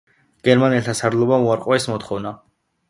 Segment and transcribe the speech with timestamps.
[0.47, 2.37] გერმანელთა სარდლობამ უარყო ეს მოთხოვნა.